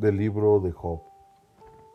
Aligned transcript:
Del 0.00 0.16
libro 0.16 0.60
de 0.60 0.72
Job. 0.72 1.02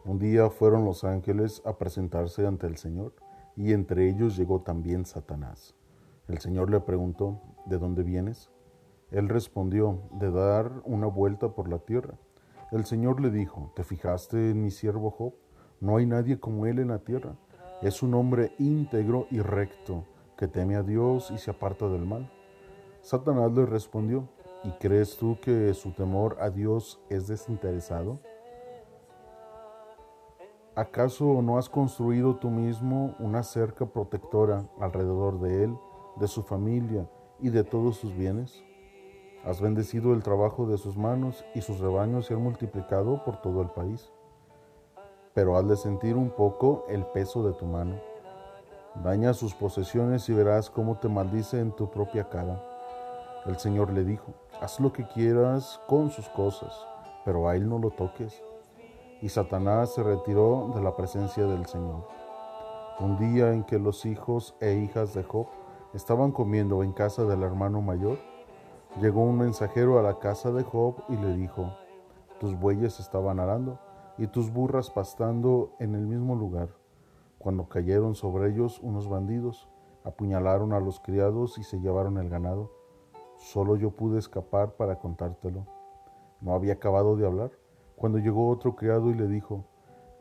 Un 0.03 0.19
día 0.19 0.51
fueron 0.51 0.85
los 0.85 1.03
ángeles 1.03 1.63
a 1.65 1.79
presentarse 1.79 2.45
ante 2.45 2.67
el 2.67 2.77
Señor, 2.77 3.15
y 3.55 3.73
entre 3.73 4.07
ellos 4.07 4.37
llegó 4.37 4.61
también 4.61 5.07
Satanás. 5.07 5.73
El 6.27 6.37
Señor 6.37 6.69
le 6.69 6.79
preguntó, 6.81 7.41
¿de 7.65 7.79
dónde 7.79 8.03
vienes? 8.03 8.51
Él 9.09 9.27
respondió, 9.27 10.03
de 10.19 10.29
dar 10.29 10.83
una 10.83 11.07
vuelta 11.07 11.55
por 11.55 11.67
la 11.67 11.79
tierra. 11.79 12.13
El 12.71 12.85
Señor 12.85 13.19
le 13.21 13.31
dijo, 13.31 13.73
¿te 13.75 13.83
fijaste 13.83 14.51
en 14.51 14.61
mi 14.61 14.69
siervo 14.69 15.09
Job? 15.09 15.33
No 15.79 15.97
hay 15.97 16.05
nadie 16.05 16.39
como 16.39 16.67
él 16.67 16.77
en 16.77 16.89
la 16.89 16.99
tierra. 16.99 17.35
Es 17.81 18.03
un 18.03 18.13
hombre 18.13 18.53
íntegro 18.59 19.25
y 19.31 19.39
recto, 19.39 20.05
que 20.37 20.47
teme 20.47 20.75
a 20.75 20.83
Dios 20.83 21.31
y 21.31 21.39
se 21.39 21.49
aparta 21.49 21.89
del 21.89 22.05
mal. 22.05 22.31
Satanás 23.01 23.51
le 23.53 23.65
respondió, 23.65 24.29
¿y 24.65 24.71
crees 24.79 25.15
tú 25.17 25.37
que 25.39 25.73
su 25.75 25.91
temor 25.91 26.37
a 26.41 26.49
Dios 26.49 26.99
es 27.09 27.27
desinteresado? 27.27 28.19
¿Acaso 30.75 31.41
no 31.41 31.57
has 31.57 31.69
construido 31.69 32.35
tú 32.35 32.49
mismo 32.49 33.15
una 33.19 33.43
cerca 33.43 33.85
protectora 33.85 34.67
alrededor 34.79 35.39
de 35.39 35.65
él, 35.65 35.77
de 36.17 36.27
su 36.27 36.41
familia 36.41 37.07
y 37.39 37.49
de 37.49 37.63
todos 37.63 37.97
sus 37.97 38.15
bienes? 38.15 38.63
Has 39.45 39.61
bendecido 39.61 40.13
el 40.13 40.23
trabajo 40.23 40.65
de 40.65 40.77
sus 40.77 40.97
manos 40.97 41.45
y 41.53 41.61
sus 41.61 41.79
rebaños 41.79 42.25
se 42.25 42.33
han 42.33 42.41
multiplicado 42.41 43.23
por 43.23 43.41
todo 43.41 43.61
el 43.61 43.69
país. 43.69 44.11
Pero 45.35 45.55
has 45.57 45.67
de 45.67 45.77
sentir 45.77 46.17
un 46.17 46.31
poco 46.31 46.85
el 46.89 47.05
peso 47.05 47.43
de 47.43 47.53
tu 47.53 47.65
mano. 47.65 48.01
Daña 49.03 49.33
sus 49.33 49.53
posesiones 49.53 50.27
y 50.29 50.33
verás 50.33 50.71
cómo 50.71 50.97
te 50.97 51.07
maldice 51.07 51.59
en 51.59 51.71
tu 51.71 51.91
propia 51.91 52.27
cara. 52.27 52.74
El 53.45 53.57
Señor 53.57 53.91
le 53.91 54.03
dijo, 54.03 54.33
haz 54.61 54.79
lo 54.79 54.91
que 54.91 55.07
quieras 55.07 55.79
con 55.87 56.09
sus 56.09 56.27
cosas, 56.29 56.73
pero 57.23 57.47
a 57.47 57.55
él 57.55 57.69
no 57.69 57.79
lo 57.79 57.91
toques 57.91 58.43
y 59.21 59.29
Satanás 59.29 59.93
se 59.93 60.03
retiró 60.03 60.71
de 60.75 60.81
la 60.81 60.95
presencia 60.95 61.45
del 61.45 61.65
Señor. 61.65 62.07
Un 62.99 63.17
día 63.17 63.53
en 63.53 63.63
que 63.63 63.79
los 63.79 64.05
hijos 64.05 64.55
e 64.59 64.75
hijas 64.75 65.13
de 65.13 65.23
Job 65.23 65.47
estaban 65.93 66.31
comiendo 66.31 66.83
en 66.83 66.91
casa 66.91 67.23
del 67.23 67.43
hermano 67.43 67.81
mayor, 67.81 68.19
llegó 69.01 69.21
un 69.21 69.37
mensajero 69.37 69.99
a 69.99 70.03
la 70.03 70.19
casa 70.19 70.51
de 70.51 70.63
Job 70.63 71.03
y 71.09 71.17
le 71.17 71.35
dijo, 71.35 71.73
tus 72.39 72.57
bueyes 72.59 72.99
estaban 72.99 73.39
arando 73.39 73.79
y 74.17 74.27
tus 74.27 74.51
burras 74.51 74.89
pastando 74.89 75.71
en 75.79 75.95
el 75.95 76.05
mismo 76.05 76.35
lugar, 76.35 76.69
cuando 77.37 77.67
cayeron 77.67 78.15
sobre 78.15 78.51
ellos 78.51 78.79
unos 78.81 79.09
bandidos, 79.09 79.67
apuñalaron 80.03 80.71
a 80.73 80.79
los 80.79 80.99
criados 80.99 81.57
y 81.57 81.63
se 81.63 81.79
llevaron 81.79 82.17
el 82.17 82.29
ganado. 82.29 82.71
Solo 83.37 83.75
yo 83.75 83.91
pude 83.91 84.19
escapar 84.19 84.75
para 84.75 84.99
contártelo. 84.99 85.65
No 86.41 86.53
había 86.53 86.73
acabado 86.73 87.15
de 87.15 87.25
hablar 87.25 87.51
cuando 87.95 88.19
llegó 88.19 88.49
otro 88.49 88.75
criado 88.75 89.09
y 89.09 89.13
le 89.13 89.27
dijo, 89.27 89.65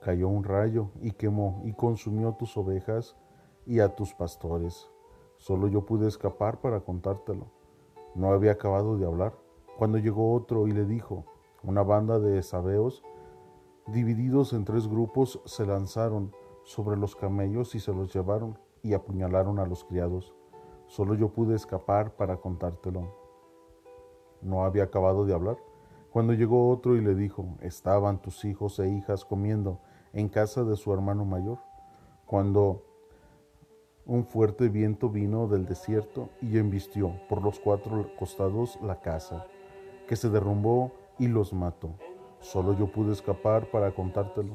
cayó 0.01 0.29
un 0.29 0.45
rayo 0.45 0.91
y 1.01 1.13
quemó 1.13 1.63
y 1.65 1.73
consumió 1.73 2.33
tus 2.35 2.57
ovejas 2.57 3.17
y 3.67 3.81
a 3.81 3.95
tus 3.95 4.15
pastores. 4.15 4.89
Solo 5.37 5.67
yo 5.69 5.85
pude 5.85 6.07
escapar 6.07 6.61
para 6.61 6.81
contártelo. 6.81 7.51
No 8.15 8.33
había 8.33 8.53
acabado 8.53 8.97
de 8.97 9.07
hablar. 9.07 9.35
Cuando 9.77 9.99
llegó 9.99 10.33
otro 10.35 10.69
y 10.69 10.73
le 10.73 10.85
dijo, 10.85 11.25
una 11.63 11.83
banda 11.83 12.21
de 12.21 12.43
sabeos, 12.43 13.03
divididos 13.89 14.53
en 14.53 14.65
tres 14.65 14.87
grupos, 14.87 15.41
se 15.45 15.67
lanzaron 15.67 16.33
sobre 16.63 16.97
los 16.97 17.17
camellos 17.17 17.75
y 17.75 17.81
se 17.81 17.93
los 17.93 18.15
llevaron 18.15 18.59
y 18.83 18.95
apuñalaron 18.95 19.59
a 19.59 19.67
los 19.67 19.85
criados. 19.85 20.35
Solo 20.87 21.15
yo 21.15 21.29
pude 21.29 21.55
escapar 21.57 22.17
para 22.17 22.37
contártelo. 22.37 23.15
No 24.43 24.65
había 24.65 24.85
acabado 24.85 25.25
de 25.25 25.35
hablar 25.35 25.57
cuando 26.15 26.33
llegó 26.33 26.71
otro 26.71 26.95
y 26.95 27.01
le 27.01 27.17
dijo, 27.17 27.57
estaban 27.61 28.23
tus 28.23 28.45
hijos 28.45 28.79
e 28.79 28.89
hijas 28.89 29.25
comiendo 29.25 29.81
en 30.13 30.29
casa 30.29 30.63
de 30.63 30.77
su 30.77 30.93
hermano 30.95 31.25
mayor, 31.25 31.59
cuando 32.25 32.85
un 34.07 34.25
fuerte 34.25 34.69
viento 34.69 35.09
vino 35.09 35.49
del 35.49 35.67
desierto 35.67 36.29
y 36.41 36.59
embistió 36.59 37.19
por 37.29 37.43
los 37.43 37.59
cuatro 37.59 38.07
costados 38.17 38.79
la 38.81 39.01
casa, 39.01 39.45
que 40.07 40.15
se 40.15 40.31
derrumbó 40.31 40.93
y 41.19 41.27
los 41.27 41.53
mató. 41.53 41.91
Solo 42.39 42.75
yo 42.75 42.93
pude 42.93 43.13
escapar 43.13 43.73
para 43.73 43.93
contártelo. 43.93 44.55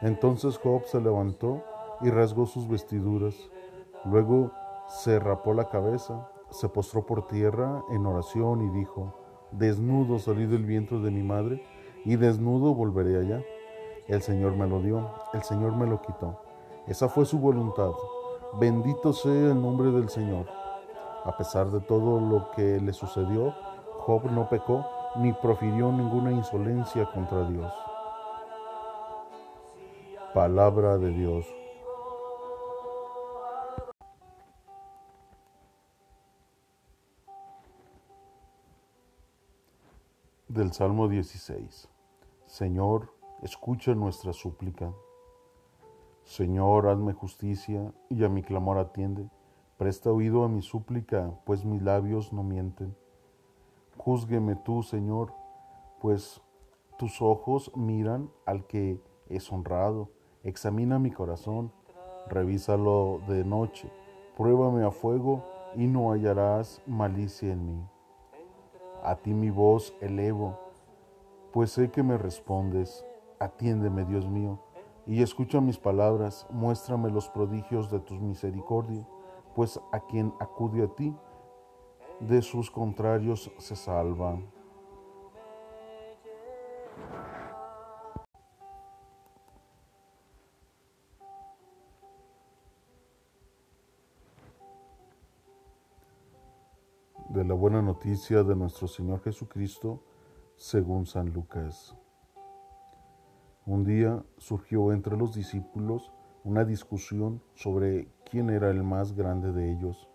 Entonces 0.00 0.58
Job 0.58 0.84
se 0.84 1.00
levantó 1.00 1.64
y 2.02 2.10
rasgó 2.10 2.46
sus 2.46 2.68
vestiduras. 2.68 3.34
Luego 4.04 4.52
se 4.88 5.18
rapó 5.18 5.52
la 5.54 5.68
cabeza, 5.68 6.28
se 6.50 6.68
postró 6.68 7.04
por 7.04 7.26
tierra 7.26 7.82
en 7.90 8.06
oración 8.06 8.62
y 8.62 8.70
dijo, 8.70 9.14
Desnudo 9.52 10.18
salí 10.18 10.46
del 10.46 10.64
vientre 10.64 10.98
de 10.98 11.10
mi 11.10 11.22
madre 11.22 11.62
y 12.04 12.16
desnudo 12.16 12.74
volveré 12.74 13.18
allá. 13.18 13.42
El 14.06 14.22
Señor 14.22 14.56
me 14.56 14.66
lo 14.66 14.80
dio, 14.80 15.10
el 15.32 15.42
Señor 15.42 15.76
me 15.76 15.86
lo 15.86 16.00
quitó. 16.02 16.40
Esa 16.86 17.08
fue 17.08 17.24
su 17.24 17.38
voluntad. 17.38 17.90
Bendito 18.60 19.12
sea 19.12 19.50
el 19.52 19.60
nombre 19.60 19.90
del 19.90 20.08
Señor. 20.08 20.46
A 21.24 21.36
pesar 21.36 21.70
de 21.70 21.80
todo 21.80 22.20
lo 22.20 22.50
que 22.52 22.80
le 22.80 22.92
sucedió, 22.92 23.52
Job 23.98 24.30
no 24.30 24.48
pecó 24.48 24.86
ni 25.16 25.32
profirió 25.32 25.90
ninguna 25.90 26.30
insolencia 26.30 27.10
contra 27.12 27.48
Dios. 27.48 27.72
Palabra 30.32 30.98
de 30.98 31.10
Dios. 31.10 31.46
Del 40.56 40.72
Salmo 40.72 41.06
16. 41.06 41.86
Señor, 42.46 43.12
escucha 43.42 43.94
nuestra 43.94 44.32
súplica. 44.32 44.90
Señor, 46.24 46.88
hazme 46.88 47.12
justicia 47.12 47.92
y 48.08 48.24
a 48.24 48.30
mi 48.30 48.42
clamor 48.42 48.78
atiende. 48.78 49.28
Presta 49.76 50.10
oído 50.10 50.44
a 50.44 50.48
mi 50.48 50.62
súplica, 50.62 51.38
pues 51.44 51.66
mis 51.66 51.82
labios 51.82 52.32
no 52.32 52.42
mienten. 52.42 52.96
Júzgueme 53.98 54.56
tú, 54.56 54.82
Señor, 54.82 55.34
pues 56.00 56.40
tus 56.96 57.20
ojos 57.20 57.70
miran 57.76 58.30
al 58.46 58.66
que 58.66 58.98
es 59.28 59.52
honrado. 59.52 60.08
Examina 60.42 60.98
mi 60.98 61.10
corazón, 61.10 61.70
revísalo 62.28 63.20
de 63.28 63.44
noche, 63.44 63.90
pruébame 64.38 64.84
a 64.84 64.90
fuego 64.90 65.44
y 65.74 65.86
no 65.86 66.12
hallarás 66.12 66.80
malicia 66.86 67.52
en 67.52 67.66
mí. 67.66 67.95
A 69.06 69.14
ti 69.14 69.32
mi 69.32 69.50
voz 69.50 69.94
elevo, 70.00 70.58
pues 71.52 71.70
sé 71.70 71.92
que 71.92 72.02
me 72.02 72.18
respondes. 72.18 73.06
Atiéndeme, 73.38 74.04
Dios 74.04 74.26
mío, 74.26 74.58
y 75.06 75.22
escucha 75.22 75.60
mis 75.60 75.78
palabras, 75.78 76.44
muéstrame 76.50 77.08
los 77.10 77.28
prodigios 77.28 77.88
de 77.88 78.00
tu 78.00 78.14
misericordia, 78.14 79.06
pues 79.54 79.80
a 79.92 80.00
quien 80.00 80.34
acude 80.40 80.82
a 80.82 80.88
ti, 80.88 81.14
de 82.18 82.42
sus 82.42 82.68
contrarios 82.68 83.48
se 83.58 83.76
salva. 83.76 84.40
La 97.46 97.54
buena 97.54 97.80
noticia 97.80 98.42
de 98.42 98.56
nuestro 98.56 98.88
Señor 98.88 99.22
Jesucristo 99.22 100.02
según 100.56 101.06
San 101.06 101.32
Lucas. 101.32 101.94
Un 103.64 103.84
día 103.84 104.24
surgió 104.36 104.92
entre 104.92 105.16
los 105.16 105.32
discípulos 105.32 106.12
una 106.42 106.64
discusión 106.64 107.40
sobre 107.54 108.08
quién 108.28 108.50
era 108.50 108.68
el 108.70 108.82
más 108.82 109.14
grande 109.14 109.52
de 109.52 109.70
ellos. 109.70 110.08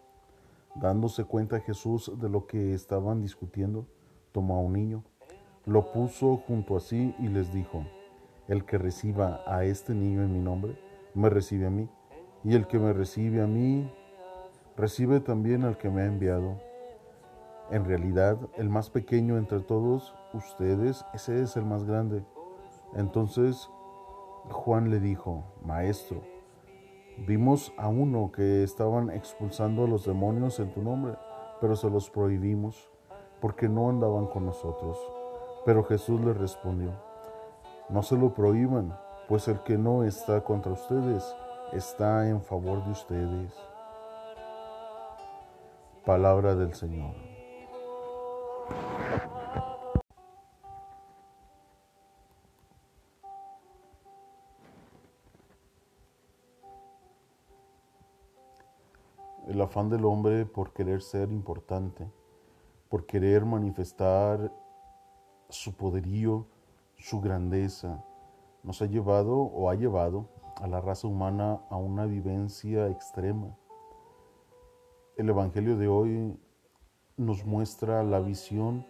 Dándose 0.76 1.24
cuenta 1.24 1.62
Jesús 1.62 2.12
de 2.20 2.28
lo 2.28 2.48
que 2.48 2.74
estaban 2.74 3.22
discutiendo, 3.22 3.88
tomó 4.34 4.58
a 4.58 4.60
un 4.60 4.74
niño, 4.74 5.06
lo 5.66 5.94
puso 5.94 6.36
junto 6.36 6.76
a 6.76 6.82
sí 6.82 7.16
y 7.18 7.30
les 7.30 7.54
dijo, 7.54 7.86
el 8.50 8.66
que 8.66 8.78
reciba 8.78 9.40
a 9.48 9.64
este 9.64 9.96
niño 9.96 10.22
en 10.24 10.34
mi 10.34 10.40
nombre, 10.40 10.78
me 11.14 11.30
recibe 11.30 11.68
a 11.68 11.70
mí, 11.70 11.90
y 12.44 12.56
el 12.56 12.68
que 12.68 12.78
me 12.78 12.92
recibe 12.92 13.42
a 13.42 13.48
mí, 13.48 13.90
recibe 14.76 15.22
también 15.22 15.64
al 15.64 15.78
que 15.78 15.90
me 15.90 16.02
ha 16.02 16.06
enviado. 16.06 16.71
En 17.72 17.86
realidad, 17.86 18.38
el 18.58 18.70
más 18.70 18.90
pequeño 18.90 19.38
entre 19.38 19.62
todos 19.62 20.14
ustedes, 20.34 21.06
ese 21.14 21.42
es 21.42 21.56
el 21.56 21.66
más 21.66 21.86
grande. 21.86 22.26
Entonces 22.96 23.70
Juan 24.50 24.90
le 24.90 25.00
dijo, 25.00 25.46
Maestro, 25.64 26.22
vimos 27.26 27.74
a 27.78 27.88
uno 27.88 28.32
que 28.34 28.64
estaban 28.64 29.10
expulsando 29.10 29.86
a 29.86 29.88
los 29.88 30.06
demonios 30.06 30.60
en 30.60 30.74
tu 30.74 30.82
nombre, 30.82 31.14
pero 31.62 31.78
se 31.78 31.90
los 31.90 32.10
prohibimos 32.10 32.92
porque 33.40 33.70
no 33.70 33.90
andaban 33.90 34.28
con 34.28 34.46
nosotros. 34.46 35.00
Pero 35.66 35.86
Jesús 35.86 36.20
le 36.20 36.34
respondió, 36.34 36.92
no 37.88 38.04
se 38.04 38.18
lo 38.18 38.34
prohíban, 38.34 38.98
pues 39.30 39.48
el 39.48 39.60
que 39.62 39.78
no 39.78 40.04
está 40.04 40.44
contra 40.44 40.74
ustedes 40.74 41.36
está 41.72 42.28
en 42.28 42.42
favor 42.42 42.84
de 42.84 42.92
ustedes. 42.92 43.54
Palabra 46.04 46.56
del 46.56 46.74
Señor. 46.74 47.31
El 59.52 59.60
afán 59.60 59.90
del 59.90 60.06
hombre 60.06 60.46
por 60.46 60.72
querer 60.72 61.02
ser 61.02 61.30
importante, 61.30 62.10
por 62.88 63.06
querer 63.06 63.44
manifestar 63.44 64.50
su 65.50 65.76
poderío, 65.76 66.48
su 66.96 67.20
grandeza, 67.20 68.02
nos 68.64 68.82
ha 68.82 68.86
llevado 68.86 69.36
o 69.36 69.70
ha 69.70 69.76
llevado 69.76 70.30
a 70.56 70.68
la 70.68 70.80
raza 70.80 71.06
humana 71.06 71.60
a 71.70 71.76
una 71.76 72.06
vivencia 72.06 72.88
extrema. 72.88 73.58
El 75.18 75.28
Evangelio 75.28 75.76
de 75.76 75.90
hoy 75.90 76.40
nos 77.18 77.46
muestra 77.46 78.04
la 78.04 78.22
visión 78.22 78.86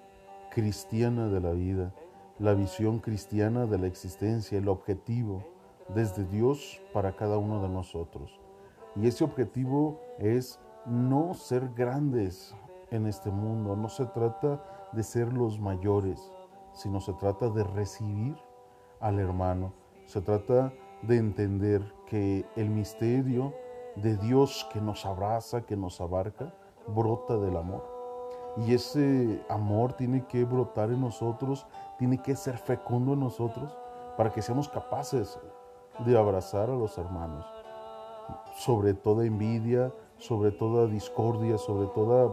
cristiana 0.51 1.27
de 1.27 1.39
la 1.39 1.53
vida, 1.53 1.91
la 2.37 2.53
visión 2.53 2.99
cristiana 2.99 3.65
de 3.65 3.79
la 3.79 3.87
existencia, 3.87 4.59
el 4.59 4.69
objetivo 4.69 5.43
desde 5.87 6.23
Dios 6.23 6.79
para 6.93 7.15
cada 7.15 7.39
uno 7.39 7.63
de 7.63 7.69
nosotros. 7.69 8.39
Y 8.95 9.07
ese 9.07 9.23
objetivo 9.23 9.99
es 10.19 10.59
no 10.85 11.33
ser 11.33 11.69
grandes 11.73 12.55
en 12.89 13.07
este 13.07 13.31
mundo, 13.31 13.75
no 13.75 13.87
se 13.87 14.05
trata 14.05 14.61
de 14.91 15.03
ser 15.03 15.31
los 15.31 15.59
mayores, 15.59 16.31
sino 16.73 16.99
se 16.99 17.13
trata 17.13 17.49
de 17.49 17.63
recibir 17.63 18.35
al 18.99 19.19
hermano, 19.19 19.73
se 20.05 20.21
trata 20.21 20.73
de 21.03 21.17
entender 21.17 21.81
que 22.05 22.45
el 22.57 22.69
misterio 22.69 23.53
de 23.95 24.17
Dios 24.17 24.67
que 24.73 24.81
nos 24.81 25.05
abraza, 25.05 25.61
que 25.61 25.77
nos 25.77 26.01
abarca, 26.01 26.53
brota 26.87 27.37
del 27.37 27.55
amor. 27.55 27.89
Y 28.57 28.73
ese 28.73 29.41
amor 29.49 29.93
tiene 29.93 30.25
que 30.27 30.43
brotar 30.43 30.91
en 30.91 30.99
nosotros, 30.99 31.65
tiene 31.97 32.21
que 32.21 32.35
ser 32.35 32.57
fecundo 32.57 33.13
en 33.13 33.21
nosotros 33.21 33.77
para 34.17 34.31
que 34.31 34.41
seamos 34.41 34.67
capaces 34.67 35.39
de 36.05 36.17
abrazar 36.17 36.69
a 36.69 36.75
los 36.75 36.97
hermanos 36.97 37.60
sobre 38.55 38.93
toda 38.93 39.25
envidia, 39.25 39.93
sobre 40.17 40.51
toda 40.51 40.87
discordia, 40.87 41.57
sobre 41.57 41.87
toda 41.87 42.31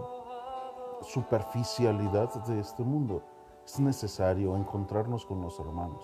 superficialidad 1.03 2.33
de 2.47 2.61
este 2.61 2.83
mundo. 2.83 3.23
Es 3.65 3.79
necesario 3.81 4.57
encontrarnos 4.57 5.25
con 5.25 5.41
los 5.43 5.59
hermanos. 5.61 6.03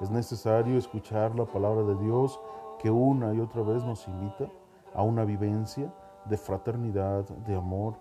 Es 0.00 0.10
necesario 0.10 0.78
escuchar 0.78 1.34
la 1.34 1.46
palabra 1.46 1.82
de 1.82 1.96
Dios 1.96 2.38
que 2.78 2.90
una 2.90 3.32
y 3.34 3.40
otra 3.40 3.62
vez 3.62 3.82
nos 3.84 4.06
invita 4.06 4.50
a 4.94 5.02
una 5.02 5.24
vivencia 5.24 5.92
de 6.26 6.36
fraternidad, 6.36 7.24
de 7.24 7.56
amor, 7.56 7.96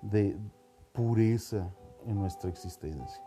de 0.00 0.38
pureza 0.92 1.70
en 2.06 2.18
nuestra 2.18 2.50
existencia. 2.50 3.22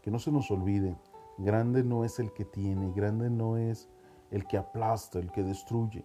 Que 0.00 0.10
no 0.10 0.18
se 0.18 0.30
nos 0.30 0.50
olvide, 0.50 0.96
grande 1.38 1.82
no 1.82 2.04
es 2.04 2.18
el 2.18 2.32
que 2.32 2.44
tiene, 2.44 2.92
grande 2.92 3.30
no 3.30 3.56
es 3.56 3.88
el 4.30 4.46
que 4.46 4.58
aplasta, 4.58 5.18
el 5.18 5.30
que 5.32 5.42
destruye. 5.42 6.04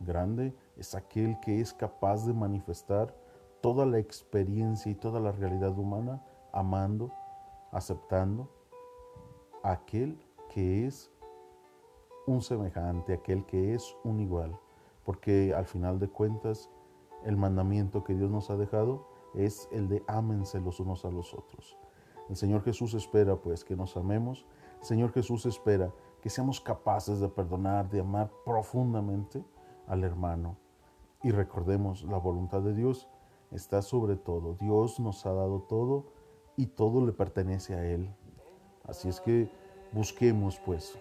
Grande 0.00 0.54
es 0.76 0.94
aquel 0.94 1.38
que 1.40 1.60
es 1.60 1.72
capaz 1.72 2.26
de 2.26 2.32
manifestar 2.32 3.14
toda 3.60 3.86
la 3.86 3.98
experiencia 3.98 4.90
y 4.92 4.94
toda 4.94 5.20
la 5.20 5.32
realidad 5.32 5.78
humana, 5.78 6.22
amando, 6.52 7.12
aceptando 7.72 8.50
a 9.62 9.72
aquel 9.72 10.18
que 10.50 10.86
es 10.86 11.10
un 12.26 12.42
semejante, 12.42 13.14
aquel 13.14 13.44
que 13.46 13.74
es 13.74 13.96
un 14.04 14.20
igual. 14.20 14.58
Porque 15.04 15.54
al 15.54 15.66
final 15.66 15.98
de 15.98 16.08
cuentas, 16.08 16.70
el 17.24 17.36
mandamiento 17.36 18.04
que 18.04 18.14
Dios 18.14 18.30
nos 18.30 18.50
ha 18.50 18.56
dejado 18.56 19.06
es 19.34 19.68
el 19.72 19.88
de 19.88 20.02
ámense 20.06 20.60
los 20.60 20.80
unos 20.80 21.04
a 21.04 21.10
los 21.10 21.34
otros. 21.34 21.78
El 22.28 22.36
Señor 22.36 22.62
Jesús 22.62 22.94
espera 22.94 23.36
pues 23.36 23.64
que 23.64 23.76
nos 23.76 23.96
amemos. 23.96 24.46
El 24.80 24.84
Señor 24.84 25.12
Jesús 25.12 25.46
espera 25.46 25.92
que 26.22 26.30
seamos 26.30 26.60
capaces 26.60 27.20
de 27.20 27.28
perdonar, 27.28 27.88
de 27.90 28.00
amar 28.00 28.30
profundamente 28.44 29.44
al 29.86 30.04
hermano. 30.04 30.56
Y 31.22 31.30
recordemos, 31.30 32.04
la 32.04 32.18
voluntad 32.18 32.62
de 32.62 32.74
Dios 32.74 33.08
está 33.50 33.82
sobre 33.82 34.16
todo. 34.16 34.56
Dios 34.60 35.00
nos 35.00 35.24
ha 35.26 35.32
dado 35.32 35.62
todo 35.62 36.12
y 36.56 36.66
todo 36.66 37.04
le 37.04 37.12
pertenece 37.12 37.74
a 37.74 37.84
Él. 37.84 38.14
Así 38.86 39.08
es 39.08 39.20
que 39.20 39.50
busquemos 39.92 40.60
pues 40.64 40.98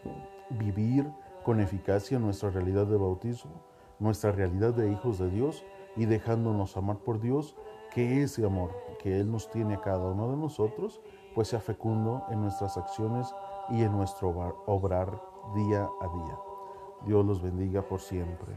vivir 0.50 1.12
con 1.44 1.60
eficacia 1.60 2.20
nuestra 2.20 2.50
realidad 2.50 2.88
de 2.88 2.98
bautismo, 2.98 3.64
nuestra 4.00 4.32
realidad 4.32 4.74
de 4.74 4.92
hijos 4.92 5.20
de 5.20 5.30
Dios 5.30 5.66
y 5.96 6.06
dejándonos 6.06 6.78
amar 6.78 7.00
por 7.00 7.20
Dios, 7.20 7.56
que 7.94 8.24
ese 8.24 8.46
amor 8.46 8.72
que 9.00 9.20
Él 9.20 9.32
nos 9.32 9.50
tiene 9.52 9.76
a 9.76 9.82
cada 9.82 10.08
uno 10.08 10.32
de 10.32 10.38
nosotros, 10.38 11.02
pues 11.36 11.50
sea 11.50 11.60
fecundo 11.60 12.24
en 12.30 12.42
nuestras 12.42 12.78
acciones 12.78 13.34
y 13.70 13.84
en 13.84 13.92
nuestro 13.92 14.30
obrar 14.66 15.22
día 15.54 15.90
a 16.02 16.08
día. 16.08 16.53
Dios 17.06 17.26
los 17.26 17.42
bendiga 17.42 17.82
por 17.82 18.00
siempre. 18.00 18.54